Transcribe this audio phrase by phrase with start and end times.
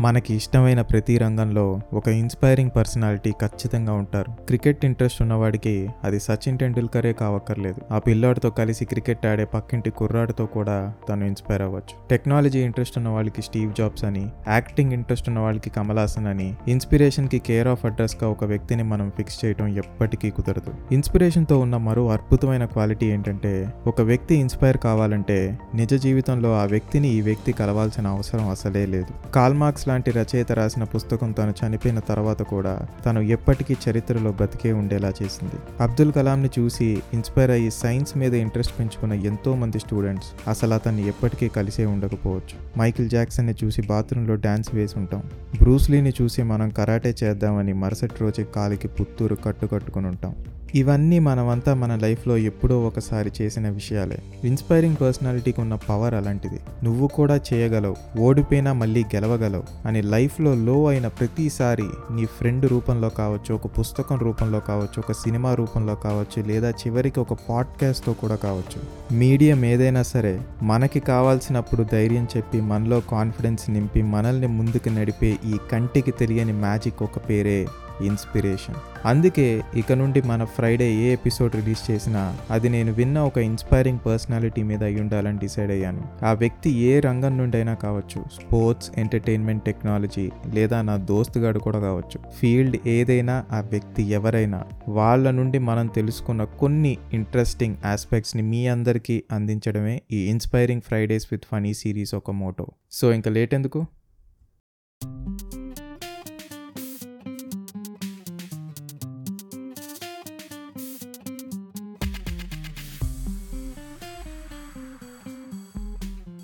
[0.00, 4.44] మనకి ఇష్టమైన ప్రతి రంగంలో ఒక ఇన్స్పైరింగ్ పర్సనాలిటీ ఖచ్చితంగా ఉంటారు.
[4.44, 7.94] క్రికెట్ ఇంట్రెస్ట్ ఉన్నవాడికి అది సచిన్ టెండూల్కరే కావక్కర్లేదు.
[7.94, 12.08] ఆ పిల్లాడితో కలిసి క్రికెట్ ఆడే పక్కింటి కుర్రాడితో కూడా తను ఇన్స్పైర్ అవ్వచ్చు.
[12.10, 17.68] టెక్నాలజీ ఇంట్రెస్ట్ ఉన్న వాళ్ళకి స్టీవ్ జాబ్స్ అని యాక్టింగ్ ఇంట్రెస్ట్ ఉన్న వాళ్ళకి కమలాసన్ అని ఇన్స్పిరేషన్కి కేర్
[17.68, 20.74] ఆఫ్ అడ్రస్గా ఒక వ్యక్తిని మనం ఫిక్స్ చేయడం ఎప్పటికీ కుదరదు.
[20.92, 27.20] ఇన్స్పిరేషన్తో ఉన్న మరో అద్భుతమైన క్వాలిటీ ఏంటంటే ఒక వ్యక్తి ఇన్స్పైర్ కావాలంటే నిజ జీవితంలో ఆ వ్యక్తిని ఈ
[27.20, 29.32] వ్యక్తి కలవాల్సిన అవసరం అసలే లేదు.
[29.32, 32.74] కాల్మార్క్స్ లాంటి రచయిత రాసిన పుస్తకం తను చనిపోయిన తర్వాత కూడా
[33.06, 35.58] తను ఎప్పటికీ చరిత్రలో బ్రతికే ఉండేలా చేసింది.
[35.82, 41.48] అబ్దుల్ కలాంని చూసి ఇన్స్పైర్ అయ్యి సైన్స్ మీద ఇంట్రెస్ట్ పెంచుకున్న ఎంతో మంది స్టూడెంట్స్ అసలు అతన్ని ఎప్పటికీ
[41.48, 42.56] కలిసే ఉండకపోవచ్చు.
[42.78, 45.22] మైకిల్ జాక్సన్ని చూసి బాత్రూంలో డ్యాన్స్ వేసి ఉంటాం.
[45.62, 50.34] బ్రూస్లీని చూసి మనం కరాటే చేద్దామని మరుసటి రోజు కాలికి పుత్తూరు కట్టుకట్టుకుని ఉంటాం.
[50.74, 54.18] ఇవన్నీ మనమంతా మన లైఫ్లో ఎప్పుడో ఒకసారి చేసిన విషయాలే.
[54.44, 56.60] ఇన్స్పైరింగ్ పర్సనాలిటీకి ఉన్న పవర్ అలాంటిది.
[56.84, 63.54] నువ్వు కూడా చేయగలవు ఓడిపోయినా మళ్ళీ గెలవగలవు అని లైఫ్లో లో అయిన ప్రతిసారి నీ ఫ్రెండ్ రూపంలో కావచ్చు
[63.54, 68.80] ఒక పుస్తకం రూపంలో కావచ్చు ఒక సినిమా రూపంలో కావచ్చు లేదా చివరికి ఒక పాడ్కాస్ట్తో కూడా కావచ్చు.
[69.16, 76.10] మీడియం ఏదైనా సరే మనకి కావాల్సినప్పుడు ధైర్యం చెప్పి మనలో కాన్ఫిడెన్స్ నింపి మనల్ని ముందుకు నడిపే ఈ కంటికి
[76.10, 77.66] తెలియని మ్యాజిక్ ఒక పేరే.
[78.02, 78.74] ఇన్స్పిరేషన్.
[79.04, 84.62] అందుకే ఇక నుండి మన ఫ్రైడే ఏ ఎపిసోడ్ రిలీజ్ చేసినా అది నేను విన్న ఒక ఇన్స్పైరింగ్ పర్సనాలిటీ
[84.62, 86.24] మీద అయి ఉండాలని డిసైడ్ అయ్యాను.
[86.24, 92.76] ఆ వ్యక్తి ఏ రంగం నుండైనా కావచ్చు స్పోర్ట్స్ ఎంటర్టైన్మెంట్ టెక్నాలజీ లేదా నా దోస్తుగాడు కూడా కావచ్చు ఫీల్డ్
[92.86, 100.16] ఏదైనా ఆ వ్యక్తి ఎవరైనా వాళ్ళ నుండి మనం తెలుసుకున్న కొన్ని ఇంట్రెస్టింగ్ ఆస్పెక్ట్స్ని మీ అందరికీ అందించడమే ఈ
[100.16, 102.66] inspiring Fridays with funny series ఒక మోటో.
[102.92, 103.86] సో ఇంకా లేట్ ఎందుకు?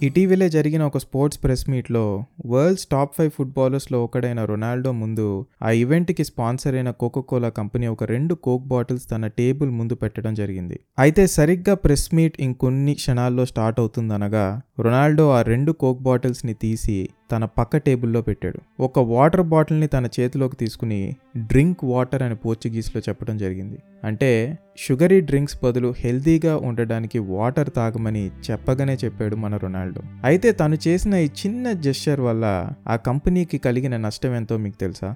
[0.02, 6.24] ఇటీవలే జరిగిన ఒక స్పోర్ట్స్ ప్రెస్ మీట్లో వరల్డ్స్ టాప్ ఫైవ్ ఫుట్బాలర్స్లో ఒకడైన రొనాల్డో ముందు ఆ ఈవెంట్కి
[6.24, 10.80] స్పాన్సర్ అయిన కోకోకోలా కంపెనీ ఒక రెండు కోక్ బాటిల్స్ తన టేబుల్ ముందు పెట్టడం జరిగింది.
[10.98, 17.44] అయితే సరిగ్గా ప్రెస్ మీట్ ఇంకొన్ని క్షణాల్లో స్టార్ట్ అవుతుందనగా రొనాల్డో ఆ రెండు కోక్ బాటిల్స్ని తీసి తన
[17.44, 18.82] పక్క టేబుల్లో పెట్టాడు.
[18.82, 23.78] ఒక వాటర్ బాటిల్ని తన చేతిలోకి తీసుకుని డ్రింక్ వాటర్ అని పోర్చుగీస్లో చెప్పడం జరిగింది.
[24.04, 30.02] అంటే షుగరీ డ్రింక్స్ బదులు హెల్తీగా ఉండడానికి వాటర్ తాగమని చెప్పగానే చెప్పాడు మన రొనాల్డో.
[30.24, 35.14] అయితే తను చేసిన ఈ చిన్న జెస్చర్ వల్ల ఆ కంపెనీకి కలిగిన నష్టం ఎంతో మీకు తెలుసా?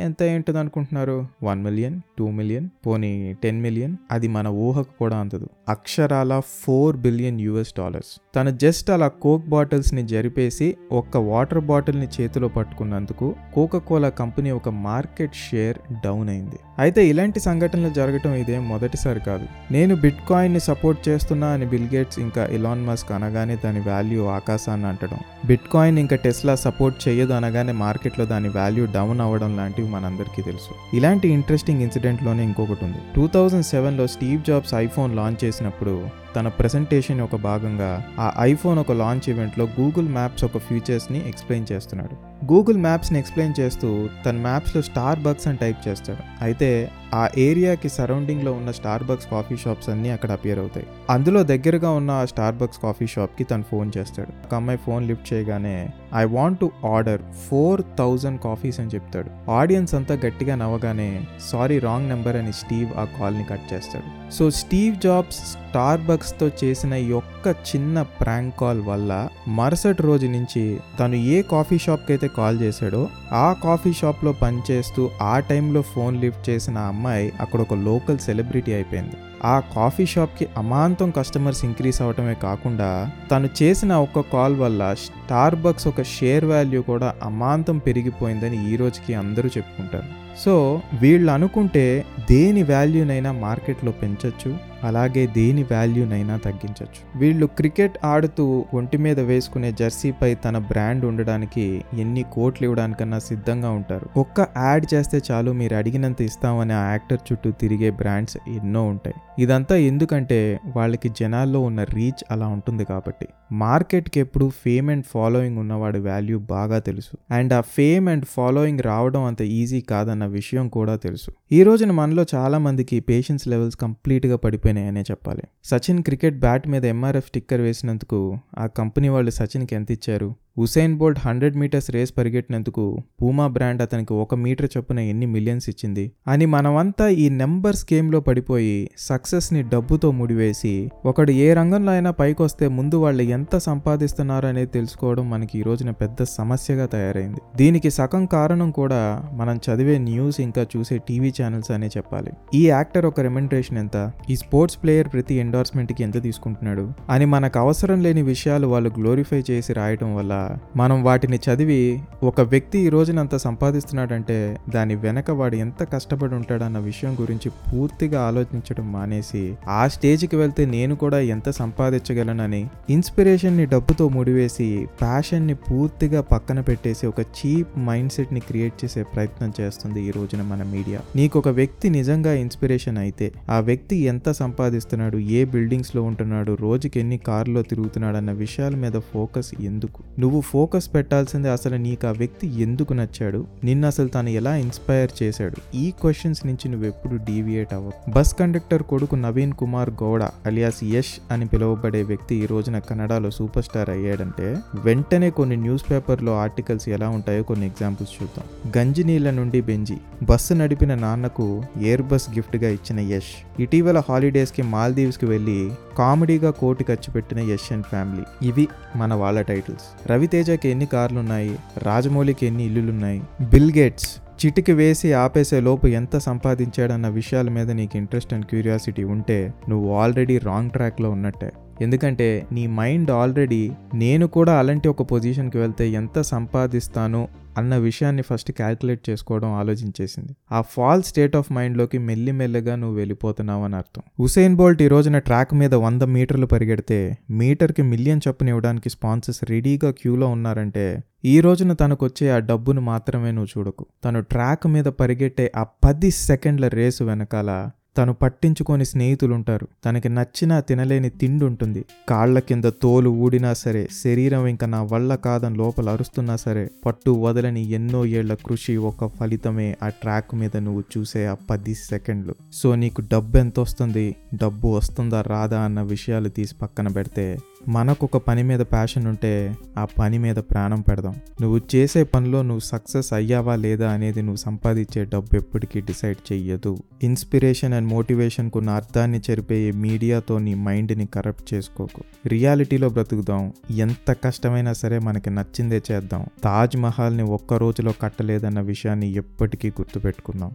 [0.00, 3.96] ఎంత ఏంటది అనుకుంటున్నారు వన్ మిలియన్ టూ మిలియన్ పోనీ టెన్ మిలియన్?
[4.10, 5.48] అది మన ఊహకు కూడా అందదు.
[5.68, 8.20] అక్షరాల ఫోర్ బిలియన్ యుఎస్ డాలర్స్.
[8.36, 14.68] తను జస్ట్ అలా కోక్ బాటిల్స్ని జరిపేసి ఒక్క వాటర్ వాటర్ బాటిల్ని చేతిలో పట్టుకున్నందుకు కోకాకోలా కంపెనీ ఒక
[14.84, 16.58] మార్కెట్ షేర్ డౌన్ అయింది.
[16.80, 19.46] అయితే ఇలాంటి సంఘటనలు జరగటం ఇదే మొదటిసారి కాదు.
[19.72, 24.86] నేను బిట్ కాయిన్ని సపోర్ట్ చేస్తున్నా అని బిల్ గేట్స్ ఇంకా ఇలాన్ మస్క్ అనగానే దాని వాల్యూ ఆకాశాన్ని
[24.86, 25.18] అంటడం.
[25.44, 30.96] బిట్ కాయిన్ ఇంకా టెస్లా సపోర్ట్ చేయదు అనగానే మార్కెట్లో దాని వాల్యూ డౌన్ అవ్వడం లాంటివి మనందరికీ తెలుసు.
[30.96, 32.98] ఇలాంటి ఇంట్రెస్టింగ్ ఇన్సిడెంట్లోనే ఇంకొకటి ఉంది.
[33.16, 38.92] టూ థౌజండ్ సెవెన్లో స్టీవ్ జాబ్స్ ఐఫోన్ లాంచ్ చేసినప్పుడు తన ప్రెజెంటేషన్ ఒక భాగంగా ఆ ఐఫోన్ ఒక
[38.92, 42.29] లాంచ్ ఈవెంట్లో గూగుల్ మ్యాప్స్ ఒక ఫీచర్స్ని ఎక్స్ప్లెయిన్ చేస్తున్నాడు.
[42.52, 46.44] గూగుల్ మ్యాప్స్ని ఎక్స్ప్లెయిన్ చేస్తూ తన మ్యాప్స్లో స్టార్ బక్స్ అని టైప్ చేస్తాడు.
[46.44, 50.86] అయితే ఆ ఏరియాకి సరౌండింగ్లో ఉన్న స్టార్ బక్స్ కాఫీ షాప్స్ అన్నీ అక్కడ అపియర్ అవుతాయి.
[51.10, 54.28] అందులో దగ్గరగా ఉన్న ఆ స్టార్ బక్స్ కాఫీ షాప్కి తను ఫోన్ చేస్తాడు.
[54.46, 59.50] ఒక అమ్మాయి ఫోన్ లిఫ్ట్ చేయగానే I want to order four thousand coffees అని చెప్తాడు.
[59.50, 64.32] ఆడియన్స్ అంతా గట్టిగా నవ్వగానే సారీ రాంగ్ నెంబర్ అని స్టీవ్ ఆ కాల్ని కట్ చేస్తాడు.
[64.32, 70.78] సో స్టీవ్ జాబ్స్ స్టార్ బక్స్తో చేసిన ఈ ఒక్క చిన్న ప్రాంక్ కాల్ వల్ల మరుసటి రోజు నుంచి
[71.00, 76.50] తను ఏ కాఫీ షాప్కి అయితే కాల్ చేశాడో ఆ కాఫీ షాప్లో పనిచేస్తూ ఆ టైంలో ఫోన్ లిఫ్ట్
[76.50, 79.16] చేసిన అమ్మాయి అక్కడ ఒక లోకల్ సెలబ్రిటీ అయిపోయింది.
[79.44, 85.88] ఆ కాఫీ షాప్కి అమాంతం కస్టమర్స్ ఇంక్రీస్ అవటమే కాకుండా తను చేసిన ఒక్క కాల్ వల్ల స్టార్ బక్స్
[85.88, 90.10] ఒక షేర్ వాల్యూ కూడా అమాంతం పెరిగిపోయిందని ఈ రోజుకి అందరూ చెప్పుకుంటారు.
[90.44, 94.69] సో వీళ్ళు అనుకుంటే దేని వాల్యూనైనా మార్కెట్లో పెంచొచ్చు?
[94.84, 102.24] అలాగే దేని వాల్యూనైనా తగ్గించవచ్చు వీళ్ళు క్రికెట్ ఆడుతూ ఒంటి మీద వేసుకునే జెర్సీపై తన బ్రాండ్ ఉండడానికి ఎన్ని
[102.32, 104.06] కోట్లు ఇవ్వడానికన్నా సిద్ధంగా ఉంటారు.
[104.16, 109.42] ఒక్క యాడ్ చేస్తే చాలు మీరు అడిగినంత ఇస్తామని ఆ యాక్టర్ చుట్టూ తిరిగే బ్రాండ్స్ ఎన్నో ఉంటాయి.
[109.42, 113.26] ఇదంతా ఎందుకంటే వాళ్ళకి జనాల్లో ఉన్న రీచ్ అలా ఉంటుంది కాబట్టి.
[113.52, 117.34] మార్కెట్కి ఎప్పుడు ఫేమ్ అండ్ ఫాలోయింగ్ ఉన్నవాడి వాల్యూ బాగా తెలుసు.
[117.34, 121.30] అండ్ ఆ ఫేమ్ అండ్ ఫాలోయింగ్ రావడం అంత ఈజీ కాదన్న విషయం కూడా తెలుసు.
[121.52, 124.36] ఈ రోజున మనలో చాలా మందికి పేషెన్స్ లెవెల్స్ కంప్లీట్గా
[124.70, 125.42] అయిపోయినాయనే చెప్పాలి.
[125.64, 130.34] సచిన్ క్రికెట్ బ్యాట్ మీద ఎంఆర్ఎఫ్ స్టిక్కర్ వేసినందుకు ఆ కంపెనీ వాళ్ళు సచిన్కి ఎంత ఇచ్చారు?
[130.60, 136.12] Usain Bolt hundred metres race పరిగెట్టినందుకు Puma brand అతనికి ఒక మీటర్ చొప్పున ఎన్ని మిలియన్స్ ఇచ్చింది?
[136.28, 142.96] అని మనమంతా ఈ నెంబర్స్ గేమ్లో పడిపోయి సక్సెస్ని డబ్బుతో ముడివేసి ఒకడు ఏ రంగంలో అయినా పైకొస్తే ముందు
[142.96, 147.40] వాళ్ళు ఎంత సంపాదిస్తున్నారు అనేది తెలుసుకోవడం మనకి ఈ రోజున పెద్ద సమస్యగా తయారైంది.
[147.56, 152.32] దీనికి సగం కారణం కూడా మనం చదివే న్యూస్ ఇంకా చూసే టీవీ ఛానల్స్ అనే చెప్పాలి.
[152.54, 154.12] ఈ యాక్టర్ ఒక రెమెండరేషన్ ఎంత?
[154.30, 156.92] ఈ స్పోర్ట్స్ ప్లేయర్ ప్రతి ఎండార్స్మెంట్కి ఎంత తీసుకుంటున్నాడు?
[157.10, 161.80] అని మనకు అవసరం లేని విషయాలు వాళ్ళు గ్లోరిఫై చేసి రాయటం వల్ల మనం వాటిని చదివి
[162.22, 164.36] ఒక వ్యక్తి ఈ రోజునంత సంపాదిస్తున్నాడంటే
[164.70, 170.94] దాని వెనక వాడు ఎంత కష్టపడి ఉంటాడన్న విషయం గురించి పూర్తిగా ఆలోచించడం మానేసి ఆ స్టేజ్కి వెళ్తే నేను
[170.94, 174.68] కూడా ఎంత సంపాదించగలనని ఇన్స్పిరేషన్ని డబ్బుతో ముడివేసి
[175.00, 180.62] ప్యాషన్ని పూర్తిగా పక్కన పెట్టేసి ఒక చీప్ మైండ్ సెట్ని క్రియేట్ చేసే ప్రయత్నం చేస్తుంది ఈ రోజున మన
[180.72, 181.00] మీడియా.
[181.16, 187.18] నీకు ఒక వ్యక్తి నిజంగా ఇన్స్పిరేషన్ అయితే ఆ వ్యక్తి ఎంత సంపాదిస్తున్నాడు ఏ బిల్డింగ్స్లో ఉంటున్నాడు రోజుకి ఎన్ని
[187.18, 190.00] కార్లో తిరుగుతున్నాడు అన్న విషయాల మీద ఫోకస్ ఎందుకు?
[190.18, 193.46] నువ్వు ఫోకస్ పెట్టాల్సిందే అసలు నీకు ఆ వ్యక్తి ఎందుకు నచ్చాడు?
[193.64, 195.76] నిన్ను అసలు తను ఎలా ఇన్స్పైర్ చేశాడు?
[195.76, 201.32] ఈ క్వశ్చన్స్ నుంచి నువ్వు ఎప్పుడు డీవియేట్ అవ్వవు బస్ కండక్టర్ కొడుకు నవీన్ కుమార్ గౌడ అలియాస్ యష్
[201.32, 207.08] అని పిలువబడే వ్యక్తి ఈ రోజున కన్నడలో సూపర్ స్టార్ అయ్యాడంటే వెంటనే కొన్ని న్యూస్ పేపర్లో ఆర్టికల్స్ ఎలా
[207.08, 208.72] ఉంటాయో కొన్ని ఎగ్జాంపుల్స్ చూద్దాం.
[208.78, 209.96] గంజి నీళ్ళ నుండి బెంజి.
[210.22, 213.62] బస్సు నడిపిన నాన్నకు ఎయిర్ బస్ గిఫ్ట్గా ఇచ్చిన యష్.
[213.62, 218.48] ఇటీవల హాలిడేస్కి మాల్దీవ్స్కి వెళ్ళి కామెడీగా కోటి ఖర్చు పెట్టిన యష్ అండ్ ఫ్యామిలీ.
[218.48, 220.10] ఇవి మన వాళ్ళ టైటిల్స్.
[220.20, 221.58] రవితేజకి ఎన్ని కార్లున్నాయి?
[221.78, 223.20] రాజమౌళికి ఎన్ని ఇల్లులున్నాయి?
[223.50, 224.08] బిల్ గేట్స్
[224.40, 230.38] చిటికి వేసి ఆపేసే లోపు ఎంత సంపాదించాడన్న విషయాల మీద నీకు ఇంట్రెస్ట్ అండ్ క్యూరియాసిటీ ఉంటే నువ్వు ఆల్రెడీ
[230.38, 231.50] రాంగ్ ట్రాక్లో ఉన్నట్టే.
[231.80, 237.28] ఎందుకంటే నీ మైండ్ ఆల్రెడీ నేను కూడా అలాంటి ఒక పొజిషన్కి వెళ్తే ఎంత సంపాదిస్తాను
[237.58, 240.36] అన్న విషయాన్ని ఫస్ట్ క్యాల్కులేట్ చేసుకోవడం ఆలోచించేసింది.
[240.52, 244.02] ఆ ఫాల్ స్టేట్ ఆఫ్ మైండ్లోకి మెల్లిమెల్లగా నువ్వు వెళ్ళిపోతున్నావు అని అర్థం.
[244.20, 249.90] హుసేన్ బోల్ట్ ఈ రోజున ట్రాక్ మీద వంద మీటర్లు పరిగెడితే మీటర్కి మిలియన్ చొప్పున ఇవ్వడానికి స్పాన్సర్స్ రెడీగా
[249.90, 253.86] క్యూలో ఉన్నారంటే ఈ రోజున తనకొచ్చే ఆ డబ్బును మాత్రమే నువ్వు చూడకు.
[254.04, 259.68] తను ట్రాక్ మీద పరిగెట్టే ఆ పది సెకండ్ల రేసు వెనకాల తను పట్టించుకొని స్నేహితులుంటారు.
[259.84, 265.56] తనకి నచ్చినా తినలేని తిండి ఉంటుంది కాళ్ళ కింద తోలు ఊడినా సరే శరీరం ఇంకా నా వల్ల కాదని
[265.56, 271.26] లోపల అరుస్తున్నా సరే పట్టు వదలని ఎన్నో ఏళ్ళ కృషి ఒక ఫలితమే ఆ ట్రాక్ మీద నువ్వు చూసే
[271.26, 272.34] ఆ పది సెకండ్లు.
[272.52, 278.16] సో నీకు డబ్బు ఎంత వస్తుంది డబ్బు వస్తుందా రాదా అన్న విషయాలు తీసి పక్కన పెడితే మనకు ఒక
[278.16, 281.16] పని మీద ప్యాషన్ ఉంటే ఆ పని మీద ప్రాణం పెడదాం.
[281.40, 286.76] నువ్వు చేసే పనిలో నువ్వు సక్సెస్ అయ్యావా లేదా అనేది నువ్వు సంపాదించే డబ్బు ఎప్పటికీ డిసైడ్ చెయ్యదు.
[287.02, 292.28] ఇన్స్పిరేషన్ అండ్ మోటివేషన్కు ఉన్న అర్థాన్ని చెరిపేయే మీడియాతో నీ మైండ్ని కరప్ట్ చేసుకోకు.
[292.28, 293.52] రియాలిటీలో బ్రతుకుదాం.
[293.70, 296.26] ఎంత కష్టమైనా సరే మనకి నచ్చిందే చేద్దాం.
[296.44, 300.52] తాజ్ మహల్ని ఒక్క రోజులో కట్టలేదన్న విషయాన్ని ఎప్పటికీ గుర్తుపెట్టుకుందాం.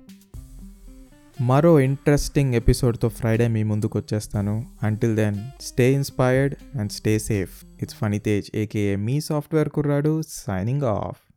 [1.41, 4.65] మరో ఇంట్రెస్టింగ్ ఎపిసోడ్తో ఫ్రైడే మీ ముందుకు వచ్చేస్తాను.
[4.83, 10.81] Until then stay inspired and stay safe it's funny Tej AKA me software కుర్రాడు సైనింగ్
[10.81, 11.24] ఆఫ్